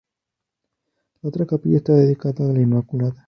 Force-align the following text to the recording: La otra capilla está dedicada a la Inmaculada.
La 1.21 1.29
otra 1.29 1.45
capilla 1.45 1.77
está 1.77 1.93
dedicada 1.93 2.49
a 2.49 2.53
la 2.53 2.59
Inmaculada. 2.61 3.13